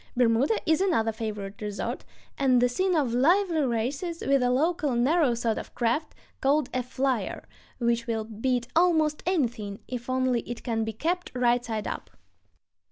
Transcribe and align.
Bermuda 0.17 0.57
is 0.65 0.81
another 0.81 1.11
favorite 1.11 1.61
resort, 1.61 2.05
and 2.35 2.59
the 2.59 2.67
scene 2.67 2.95
of 2.95 3.13
lively 3.13 3.61
races 3.63 4.23
with 4.25 4.41
a 4.41 4.49
local, 4.49 4.95
narrow 4.95 5.35
sort 5.35 5.59
of 5.59 5.75
craft, 5.75 6.15
called 6.41 6.71
a 6.73 6.81
"flyer," 6.81 7.43
which 7.77 8.07
will 8.07 8.23
beat 8.23 8.67
almost 8.75 9.21
anything 9.27 9.77
if 9.87 10.09
only 10.09 10.39
it 10.49 10.63
can 10.63 10.83
be 10.83 10.91
kept 10.93 11.31
right 11.35 11.63
side 11.63 11.85
up. 11.85 12.09